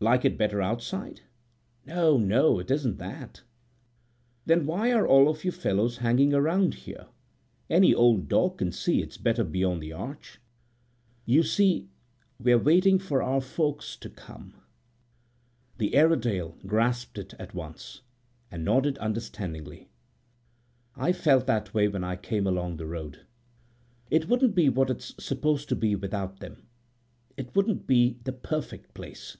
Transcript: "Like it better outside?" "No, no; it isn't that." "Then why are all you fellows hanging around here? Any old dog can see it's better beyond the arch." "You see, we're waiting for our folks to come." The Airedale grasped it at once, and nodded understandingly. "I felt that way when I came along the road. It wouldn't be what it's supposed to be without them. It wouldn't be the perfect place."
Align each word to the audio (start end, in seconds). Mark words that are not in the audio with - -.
"Like 0.00 0.24
it 0.24 0.38
better 0.38 0.62
outside?" 0.62 1.22
"No, 1.84 2.18
no; 2.18 2.60
it 2.60 2.70
isn't 2.70 2.98
that." 2.98 3.42
"Then 4.46 4.64
why 4.64 4.92
are 4.92 5.04
all 5.08 5.36
you 5.42 5.50
fellows 5.50 5.96
hanging 5.96 6.32
around 6.32 6.74
here? 6.74 7.08
Any 7.68 7.92
old 7.92 8.28
dog 8.28 8.58
can 8.58 8.70
see 8.70 9.02
it's 9.02 9.16
better 9.16 9.42
beyond 9.42 9.82
the 9.82 9.92
arch." 9.92 10.38
"You 11.26 11.42
see, 11.42 11.88
we're 12.38 12.60
waiting 12.60 13.00
for 13.00 13.24
our 13.24 13.40
folks 13.40 13.96
to 13.96 14.08
come." 14.08 14.54
The 15.78 15.96
Airedale 15.96 16.56
grasped 16.64 17.18
it 17.18 17.34
at 17.40 17.52
once, 17.52 18.02
and 18.52 18.64
nodded 18.64 18.98
understandingly. 18.98 19.88
"I 20.94 21.10
felt 21.12 21.48
that 21.48 21.74
way 21.74 21.88
when 21.88 22.04
I 22.04 22.14
came 22.14 22.46
along 22.46 22.76
the 22.76 22.86
road. 22.86 23.26
It 24.12 24.28
wouldn't 24.28 24.54
be 24.54 24.68
what 24.68 24.90
it's 24.90 25.12
supposed 25.18 25.68
to 25.70 25.74
be 25.74 25.96
without 25.96 26.38
them. 26.38 26.68
It 27.36 27.52
wouldn't 27.56 27.88
be 27.88 28.20
the 28.22 28.32
perfect 28.32 28.94
place." 28.94 29.36